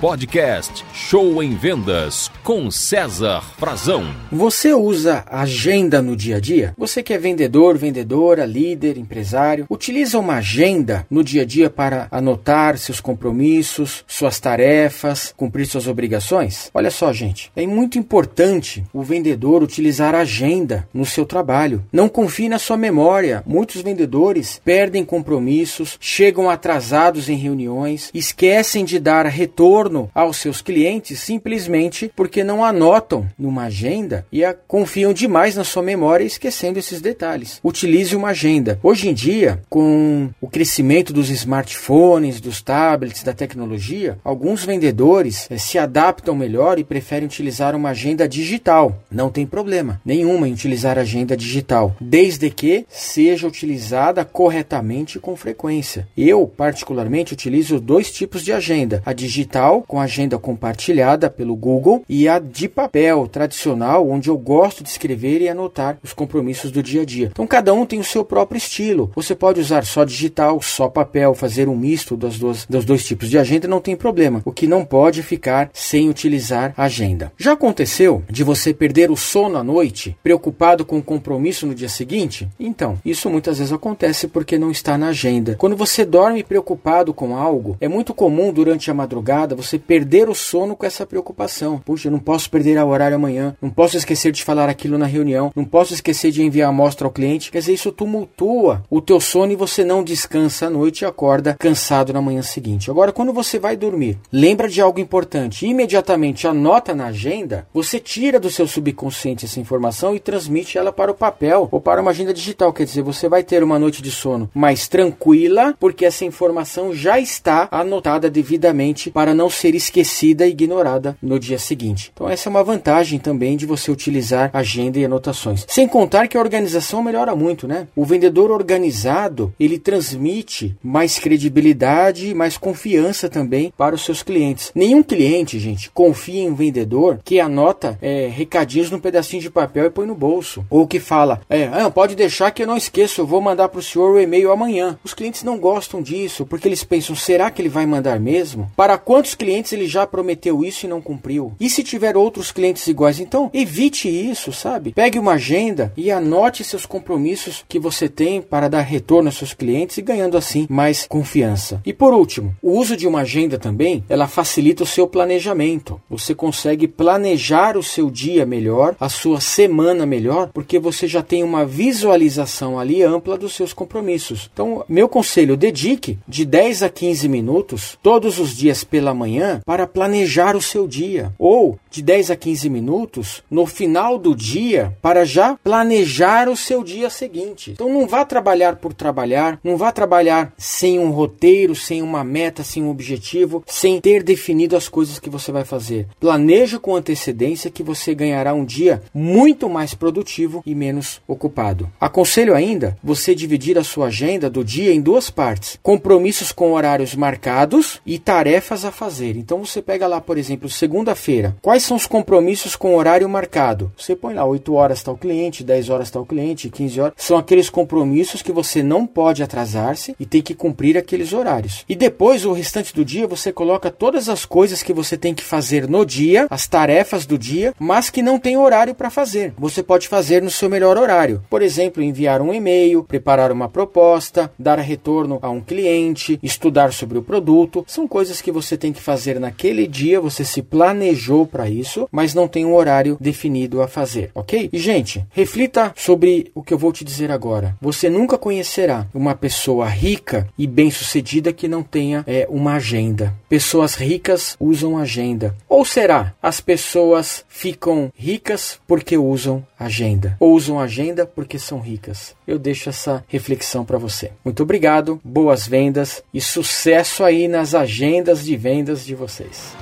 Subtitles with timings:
[0.00, 4.04] Podcast Show em Vendas com César Frazão.
[4.30, 6.74] Você usa agenda no dia a dia?
[6.76, 12.08] Você que é vendedor, vendedora, líder, empresário, utiliza uma agenda no dia a dia para
[12.10, 16.70] anotar seus compromissos, suas tarefas, cumprir suas obrigações?
[16.74, 21.82] Olha só, gente, é muito importante o vendedor utilizar a agenda no seu trabalho.
[21.90, 23.42] Não confie na sua memória.
[23.46, 31.20] Muitos vendedores perdem compromissos, chegam atrasados em reuniões, esquecem de dar retorno aos seus clientes
[31.20, 37.60] simplesmente porque não anotam numa agenda e confiam demais na sua memória esquecendo esses detalhes.
[37.62, 38.78] Utilize uma agenda.
[38.82, 45.58] Hoje em dia, com o crescimento dos smartphones, dos tablets, da tecnologia, alguns vendedores eh,
[45.58, 49.02] se adaptam melhor e preferem utilizar uma agenda digital.
[49.10, 55.36] Não tem problema nenhuma em utilizar agenda digital, desde que seja utilizada corretamente e com
[55.36, 56.06] frequência.
[56.16, 62.28] Eu, particularmente, utilizo dois tipos de agenda: a digital, com agenda compartilhada pelo Google, e
[62.28, 67.02] a de papel, tradicional, onde eu gosto de escrever e anotar os compromissos do dia
[67.02, 67.28] a dia.
[67.32, 69.10] Então, cada um tem o seu próprio estilo.
[69.14, 73.28] Você pode usar só digital, só papel, fazer um misto das duas, dos dois tipos
[73.28, 74.42] de agenda, não tem problema.
[74.44, 77.32] O que não pode ficar sem utilizar agenda.
[77.36, 81.88] Já aconteceu de você perder o sono à noite, preocupado com o compromisso no dia
[81.88, 82.48] seguinte?
[82.58, 85.56] Então, isso muitas vezes acontece porque não está na agenda.
[85.56, 90.34] Quando você dorme preocupado com algo, é muito comum durante a madrugada você perder o
[90.34, 91.78] sono com essa preocupação.
[91.78, 95.06] Puxa, eu não posso perder o horário amanhã, não posso esquecer de falar aquilo na
[95.06, 97.50] reunião, não posso esquecer de enviar a amostra ao cliente.
[97.50, 101.56] Quer dizer, isso tumultua o teu sono e você não descansa à noite e acorda
[101.58, 102.90] cansado na manhã seguinte.
[102.90, 108.38] Agora, quando você vai dormir, lembra de algo importante, imediatamente anota na agenda, você tira
[108.38, 112.32] do seu subconsciente essa informação e transmite ela para o papel ou para uma agenda
[112.32, 112.72] digital.
[112.72, 117.18] Quer dizer, você vai ter uma noite de sono mais tranquila, porque essa informação já
[117.18, 122.10] está anotada devidamente para não ser esquecida e ignorada no dia seguinte.
[122.12, 125.64] Então, essa é uma vantagem também de você utilizar agenda e anotações.
[125.68, 127.88] Sem contar que a organização melhora muito, né?
[127.94, 134.70] O vendedor organizado ele transmite mais credibilidade mais confiança também para os seus clientes.
[134.74, 139.86] Nenhum cliente, gente, confia em um vendedor que anota é, recadinhos num pedacinho de papel
[139.86, 140.64] e põe no bolso.
[140.70, 143.80] Ou que fala, é, ah, pode deixar que eu não esqueço, eu vou mandar para
[143.80, 144.98] o senhor o e-mail amanhã.
[145.02, 148.70] Os clientes não gostam disso, porque eles pensam, será que ele vai mandar mesmo?
[148.76, 151.52] Para quantos clientes ele já prometeu isso e não cumpriu?
[151.58, 153.20] E se tiver outros clientes iguais?
[153.20, 154.92] Então, evite isso, sabe?
[154.92, 159.54] Pegue uma agenda e anote seus compromissos que você tem para dar retorno aos seus
[159.54, 161.80] clientes e ganhando assim mais confiança.
[161.84, 166.00] E por último, o uso de uma agenda também, ela facilita o seu planejamento.
[166.08, 171.42] Você consegue planejar o seu dia melhor, a sua semana melhor, porque você já tem
[171.42, 174.50] uma visualização ali ampla dos seus compromissos.
[174.52, 179.86] Então, meu conselho, dedique de 10 a 15 minutos todos os dias pela manhã para
[179.86, 185.24] planejar o seu dia, ou de 10 a 15 minutos no final do dia para
[185.24, 187.72] já planejar o seu dia seguinte.
[187.72, 192.62] Então, não vá trabalhar por trabalhar, não vá trabalhar sem um roteiro, sem uma meta,
[192.62, 196.06] sem um objetivo, sem ter definido as coisas que você vai fazer.
[196.20, 201.90] Planeje com antecedência que você ganhará um dia muito mais produtivo e menos ocupado.
[202.00, 207.14] Aconselho ainda você dividir a sua agenda do dia em duas partes: compromissos com horários
[207.14, 209.25] marcados e tarefas a fazer.
[209.34, 211.56] Então você pega lá, por exemplo, segunda-feira.
[211.62, 213.90] Quais são os compromissos com horário marcado?
[213.96, 217.14] Você põe lá 8 horas o cliente, 10 horas o cliente, 15 horas.
[217.16, 221.84] São aqueles compromissos que você não pode atrasar-se e tem que cumprir aqueles horários.
[221.88, 225.44] E depois, o restante do dia, você coloca todas as coisas que você tem que
[225.44, 229.54] fazer no dia, as tarefas do dia, mas que não tem horário para fazer.
[229.58, 231.42] Você pode fazer no seu melhor horário.
[231.48, 237.18] Por exemplo, enviar um e-mail, preparar uma proposta, dar retorno a um cliente, estudar sobre
[237.18, 237.84] o produto.
[237.86, 242.34] São coisas que você tem que fazer naquele dia, você se planejou para isso, mas
[242.34, 244.68] não tem um horário definido a fazer, ok?
[244.72, 247.76] E, gente, reflita sobre o que eu vou te dizer agora.
[247.80, 253.34] Você nunca conhecerá uma pessoa rica e bem-sucedida que não tenha é, uma agenda.
[253.48, 255.54] Pessoas ricas usam agenda.
[255.68, 260.36] Ou será as pessoas ficam ricas porque usam agenda?
[260.40, 262.34] Ou usam agenda porque são ricas?
[262.46, 264.30] Eu deixo essa reflexão para você.
[264.44, 269.76] Muito obrigado, boas vendas e sucesso aí nas agendas de vendas de vocês.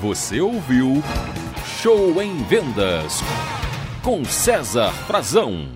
[0.00, 1.02] Você ouviu
[1.82, 3.20] Show em Vendas
[4.02, 5.75] com César Frazão.